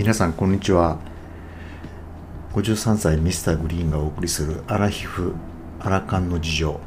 [0.00, 0.98] 皆さんこんにちは。
[2.54, 5.34] 53歳ミスターグリーンがお送りするアラヒフ
[5.78, 6.80] アラカンの事情。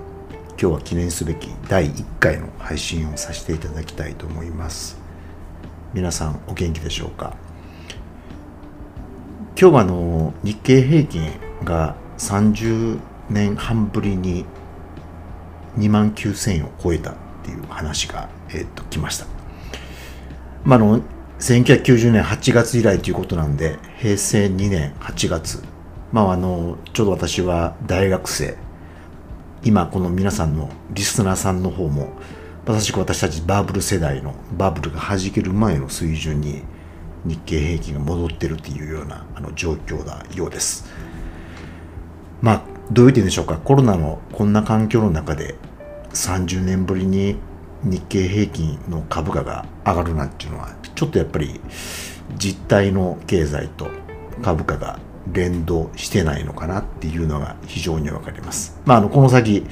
[0.59, 4.97] 今日は記念すべき第1回の配信をさせていただきたいと思います。
[5.93, 7.37] 皆さんお元気でしょうか？
[9.55, 11.29] 今日はあの日経平均
[11.63, 12.97] が30
[13.29, 14.43] 年半ぶりに
[15.77, 19.27] 2万9000円を超えたっていう話が、えー、っと来ました。
[20.63, 21.01] まあ、の
[21.43, 25.61] 1990年8月以来ということなんで平成2年8月。
[26.13, 28.55] まああのちょうど私は大学生。
[29.61, 32.13] 今この皆さんのリスナーさんの方も
[32.65, 36.61] まさしく私たちバブル世代のバブルが弾ける前の水準に
[37.25, 40.85] 日経平均が戻ってるっていうようなあの状況なようです。
[42.41, 43.57] まあどういう点でしょうか。
[43.57, 45.55] コロナのこんな環境の中で
[46.13, 47.35] 30年ぶりに
[47.83, 51.59] 日経平均の株価が上がるなんていうのはちょっとやっぱり
[52.37, 53.89] 実体の経済と
[54.41, 54.99] 株価が
[55.33, 58.79] 連動してないのかなっていうのが非常にわかります。
[58.85, 59.65] まあ、あのこの先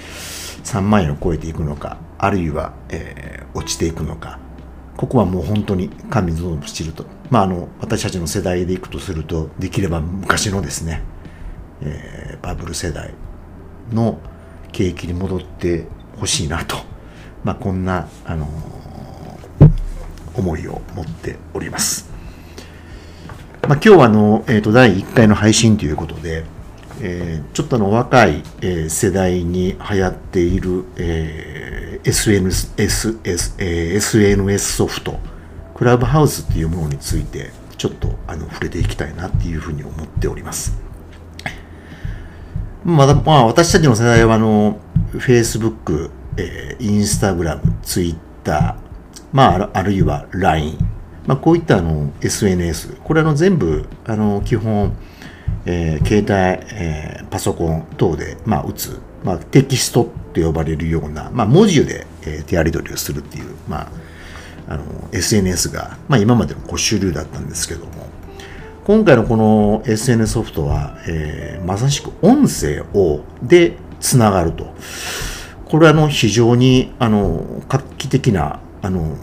[0.65, 4.39] 3万円を超えていくのかあるいは、えー、落ちていくのか
[4.97, 11.01] ここはもう本当に神のしてると、まあ、あの私たちの世代でいくとするとできれば昔のですね、
[11.81, 13.13] えー、バブル世代
[13.93, 14.19] の
[14.73, 15.87] 景気に戻って
[16.19, 16.91] ほしいなと
[17.43, 18.49] まあ、こんな、あのー、
[20.41, 22.09] 思いを持っております。
[23.67, 26.43] まあ、今日はあの、えー、と第1回の配信ということで、
[26.99, 35.19] えー、ちょっとあの若い、えー、世代に流行っている、えー、SNS, SS えー、SNS ソフト、
[35.75, 40.75] クラブハウスっていうものについて、ちょっとあの触れていきたいなっていうふうに思っております。
[42.83, 44.79] まだ、まあ、私たちの世代はあの、
[45.13, 47.05] Facebook、えー、イン
[49.31, 50.77] まあ、あるいは LINE、
[51.25, 54.93] まあ、こういったあの SNS、これあの全部あの基本、
[55.65, 63.91] えー、携帯、えー、パソコン等で、まあ、打つ、まあ、テキストって呼ばれるような、まあ、文字で、えー、手やり取りをするっていう、まあ、
[64.67, 68.11] あの SNS が、まあ、今までの主流だったんですけども。
[68.83, 74.73] 今回のこの SNS ソフトは、えー、まさしく音声をでつながると。
[75.65, 79.15] これはあの非常にあの画期的なあの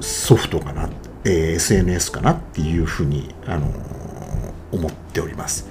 [0.00, 0.88] ソフトかな、
[1.24, 3.70] えー、SNS かなっていうふうにあの
[4.72, 5.68] 思っております。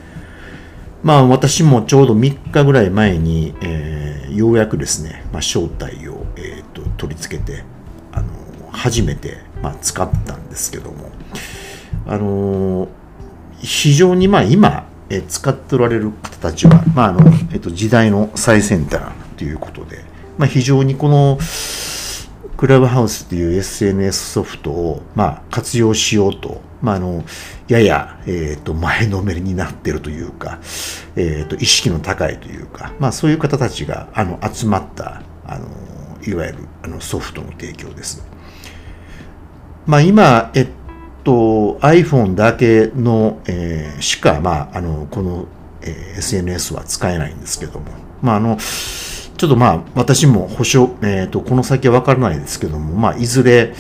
[1.04, 7.64] まあ私もちょうど3日ぐらい前に、えー、ようやくですね、まあ、招待を、えーと、取り付けて
[8.14, 8.28] あの
[8.72, 11.12] 初めて、まあ、使ったんですけども
[12.08, 12.88] あの
[13.60, 14.88] 非常にまあ今、
[15.28, 17.20] 使っておられる方たちは、まああの
[17.52, 20.06] えーと時代の最先端ということで、
[20.38, 21.38] まあ、非常にこの
[22.64, 27.26] クラブハウスっていう SNS ソフトを、まあ、活用しようと、まあ、あの
[27.68, 30.62] やや、えー、と前のめりになってるというか、
[31.18, 35.68] えー、と意識の高いというか、まあ、そういう方たちがあの集まったあの
[36.26, 38.26] いわゆるあのソフトの提供です。
[39.86, 40.68] まあ、今、えっ
[41.26, 45.48] と、iPhone だけの、えー、しか、まあ、あのこの、
[45.82, 47.88] えー、SNS は使えないんですけども、
[48.22, 48.58] まあ、あの
[49.38, 53.74] ちょっとまあ、私も保証、えっ、ー、と、この先はわからないですけども、まあ、いずれ、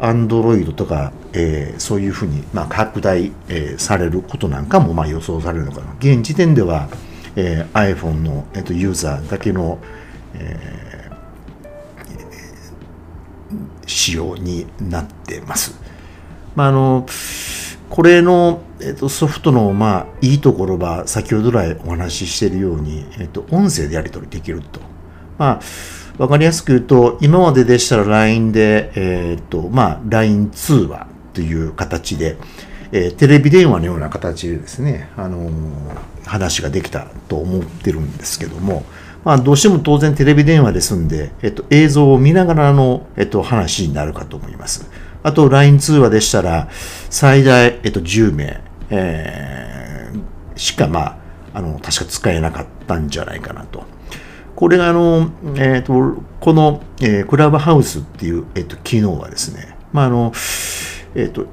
[0.00, 5.94] アンドロイドとか、えー、そういうふうに、まあ、拡大、えー、されることなんかも、まあ、予想されるのかな。
[5.98, 6.88] 現時点では、
[7.36, 9.78] えー、iPhone の、えーと、ユーザーだけの、
[10.34, 13.56] えー、
[13.86, 15.78] 仕様になってます。
[16.54, 17.04] まあ、あの、
[17.94, 24.80] これの、えーと、ソフトの、まあ、いいところは先ほど来お話ししているように、えーと、音声でやり取りできると。
[25.38, 25.60] ま
[26.18, 32.36] あ、わかりやすく言うと、今まででしたら LINE で、えっ、ー、と、まあ、LINE 通話という形で、
[32.90, 35.50] えー、テレビ電話のような形でですね、あのー、
[36.24, 38.82] 話ができたと思ってるんですけども、
[39.22, 44.90] まあ、どうしても当然テレビ電話ですんで、えっと、映像を見ながらの、えっと、話になるかと思います。
[45.24, 46.68] あと、LINE 通話でしたら、
[47.08, 51.18] 最大、えっと、10名、えー、しか、まあ、
[51.54, 53.84] あの、確か使えなかったんじゃないかなと。
[54.54, 60.32] これがあの、えっ、ー、と、この、えー、クラブハウスっていう、えっ、と、機能はですね、まあ、あの、
[61.14, 61.46] えっ、と、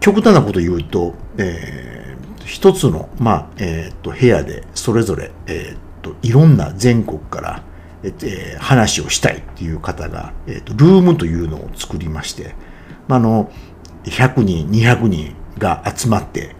[0.00, 7.62] 極端なこと言うと、えー、一つの、まあ、えっ、と、部屋でそれぞれ、えっ、と、いろんな全国から、
[8.06, 12.54] えー、話をしたいっていう方が、えっ、と、ルームというのを作りまして、
[13.08, 13.50] まあ、あの、
[14.04, 16.54] 100人、200人が集まって、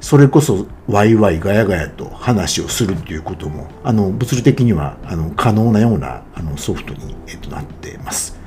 [0.00, 8.38] それこそワイワイガヤガヤと話をするということもあの物理的にはあの可能なようなあのソフトに、えっと、なっています。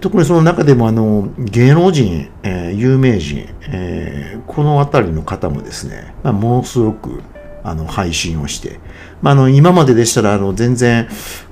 [0.00, 7.20] 特にその中でもあの芸能人、えー、有名人、えー、この辺りの方もですね、まあ、ものすごく
[7.64, 8.80] あの配信をして、
[9.20, 11.08] まあ、あの今まででしたらあの全然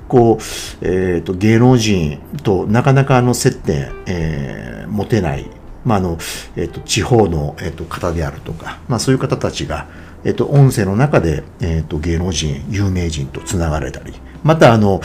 [0.07, 0.43] こう、
[0.81, 5.49] えーと、芸能人となかなかあの接点、えー、持てない、
[5.85, 6.17] まああの
[6.57, 9.87] えーと、地方の、えーと、方であるとか、まあ、そういう方たちが、
[10.25, 14.13] えー、と音声の中で、えー、と芸能人有名人とつながれたり。
[14.43, 15.01] またあの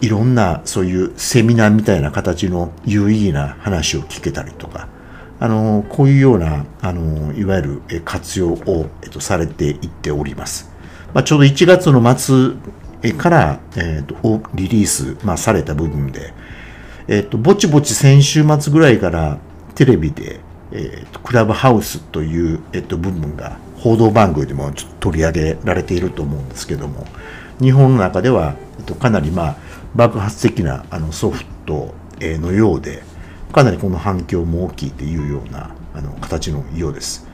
[0.00, 4.88] いろんなそういうセミナーみたいな形の有意義な話を聞けたりとか、
[5.40, 10.70] あの、こういうような、あの、いわゆる活用を、えっと、されていっております。
[11.14, 16.34] まあ、ちょうど1月の末から、えっと、リリース、まあ、された部分で、
[17.08, 19.38] えっと、ぼちぼち先週末ぐらいから
[19.74, 20.40] テレビで、
[20.72, 27.06] えっと、クラブハウスという、えっと、部分が報道番組でもちょっと取り上げられていると思うんですけども、
[27.60, 29.56] 日本の中では、えっと、かなりまあ、
[29.94, 33.02] 爆発的なあのソフトのようで、
[33.50, 37.26] かなりこの反響も大きいというようなあの形のようです。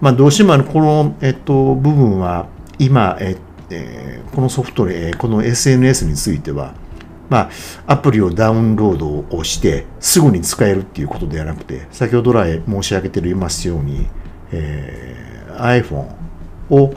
[0.00, 2.46] まあ、どうしてもあのこの、えっと、部分は
[2.78, 3.36] 今、え
[3.70, 6.74] えー、このソフトで、この SNS については、
[7.28, 7.50] ま
[7.86, 14.06] あ、アプリをダウンロードをしてすぐに使えるっていうことではなくて、先ほど来申し上げていますように、
[14.52, 16.14] えー、iPhone
[16.70, 16.94] を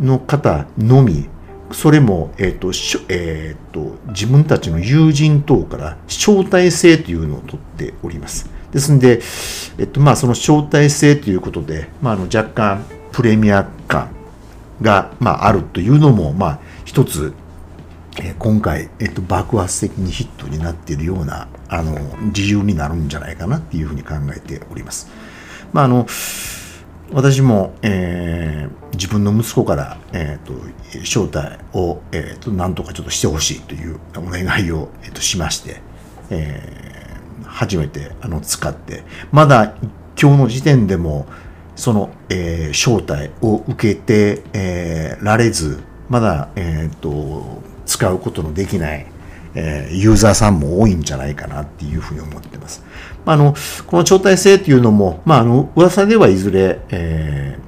[0.00, 1.28] の方のみ
[1.72, 2.72] それも、えーと
[3.08, 8.50] えーと、自分たちの友人等から招待制というのを取っております。
[8.72, 9.20] ですので、
[9.78, 14.10] えっとまあ、その招待制ということで、まあ、あの若干プレミア感
[14.80, 17.34] が、まあ、あるというのも、まあ、一つ、
[18.20, 21.96] え、今回、えっと、爆発的にヒットになっているようなあの
[22.32, 25.08] 理由になるんじゃないかなっていうふうに考えております。
[25.72, 26.06] まああの
[27.12, 30.52] 私も、えー、自分の息子から、えーと、
[31.00, 35.80] 招待を、えーと、なんとかちょっとしてほしいというお願いを、えーと、しまして、
[36.30, 39.74] えー、初めてあの使ってまだ
[40.20, 41.26] 今日の時点でも
[41.76, 49.06] その、えー、招待を受けて、えー、られずまだ、えー、と使うことのできない
[49.60, 52.84] えー、ユーザーさんも多いんじゃないかなっていうふうに思ってます。
[53.24, 53.54] まあ、あの
[53.88, 57.58] この招待制っていうのも、まあ、あの噂ではいずれ、え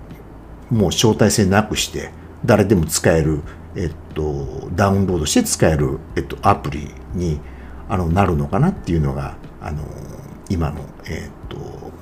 [0.71, 2.11] ー、もう招待制なくして
[2.45, 3.43] 誰でも使える、
[3.75, 7.41] えっと、ダウンロードして使える、えっと、アプリに
[7.89, 9.83] あのなるのかなっていうのがあの
[10.49, 11.57] 今の、えっと、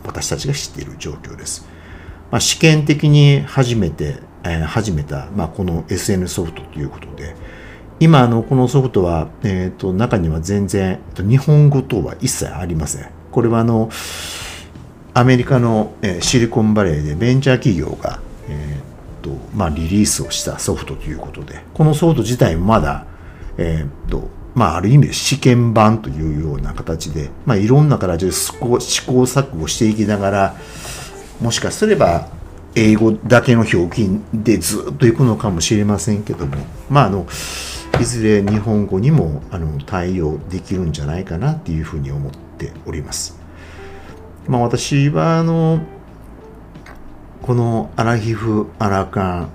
[0.04, 1.66] 私たちが知っている状況です。
[2.30, 7.34] まあ、試験的に初めて、えー、始めた、まあ、この SN ソフトということで、
[8.00, 13.10] 今あのこのソフトは、えーと、中には全然日本語等は一切ありません。
[13.32, 13.90] これはあの
[15.14, 23.04] アメリカの、え、シリコンバレーでベンチャー企業が、えーとまあ、リリースをしたソフトということでこのソフト自体もまだ、
[23.56, 30.56] えーとまあ、ある意味で試験版というような形で、まあ、いろんな形で試行錯誤していきながら
[31.40, 32.28] もしかすれば
[32.74, 36.56] 英語だけの表記でずっといくのかもしれませんけども
[36.88, 37.26] まああの
[38.00, 43.38] いずれ日本語にもあの対応できるんじゃないかなっていうふうに思っております。
[44.46, 45.80] まあ、私はあの
[47.42, 49.48] このアラヒフ・アラカ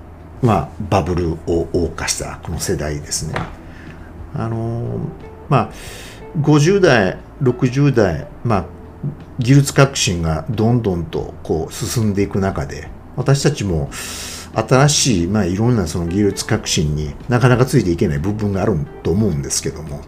[0.44, 1.38] ンはバブルを
[1.74, 3.36] 謳歌したこの世代ですね。
[4.36, 5.00] あの
[5.50, 5.72] まあ
[6.40, 8.66] 50代60代まあ
[9.40, 13.90] 技術革新がどんどんとこう進んでいく中で私たちも
[14.56, 20.02] 新しい、まあ、いろんなその技術革新になかなかついていけない部分があると思うんですけども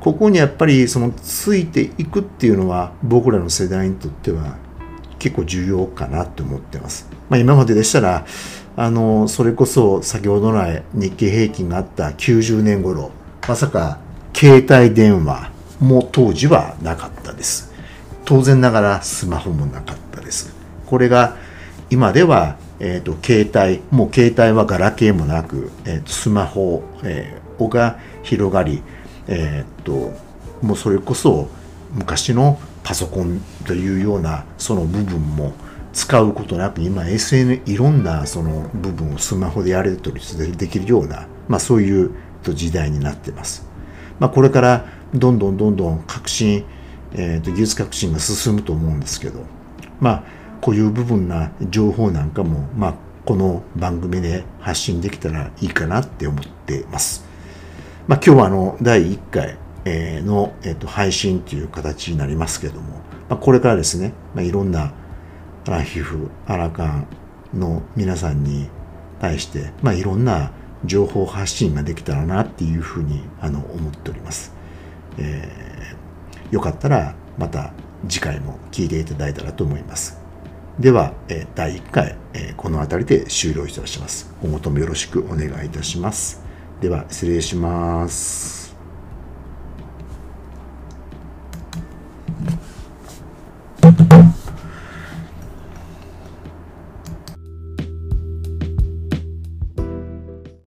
[0.00, 4.56] ここにやっぱりそのついていくっていうのは僕らの世代にとっては
[5.18, 7.08] 結構重要かなと思ってます。
[7.28, 8.24] まあ、今まででしたら
[8.76, 13.10] あのそれこそ先ほどの日経平均があった90年頃
[13.48, 13.98] まさか
[14.34, 17.72] 携帯電話も当時はなかったです。
[18.24, 20.54] 当然ながらスマホもなかったです。
[20.86, 21.36] これが
[21.90, 28.82] 今ではえーと、携帯もう携帯はガラケーもなく、えーと、スマホ、えー、が広がり、
[29.26, 30.12] えーと、
[30.62, 31.48] もうそれこそ
[31.92, 35.52] 昔のパソコンというようなその部分も
[35.92, 42.12] 使うことなく今 SN いろんなその部分をスマホでやれたりできるような、まあ、そういう
[42.44, 43.66] 時代になってます。
[44.18, 46.64] まあ、これからどんどんどんどん革新、
[47.12, 49.44] えー、と技術革新が進むと思うんですけど
[50.00, 50.24] まあ
[50.60, 57.24] こういう部分な情報なんかも、まあ、この番組で発信できたらいいかなって思ってます。
[58.06, 59.58] まあ、今日はあの第1回
[60.22, 64.92] の、えっと、配信という形になりますけども、まあ、これからですね、まあ、いろんな
[65.66, 67.06] アラヒフ、アラカン
[67.54, 68.68] の皆さんに
[69.20, 70.52] 対して、まあ、いろんな
[70.84, 74.52] 情報発信ができたらなっていうふうにあの思っております。
[75.18, 75.68] えー
[76.50, 77.72] よかったらまた
[78.08, 80.17] 次回も聞いていただいたらと思います。
[80.78, 84.32] では、え第1回、えこの辺りで終了いたします。
[84.40, 86.40] 今後ともよろしくお願いいたします。
[86.80, 88.67] では、失礼します。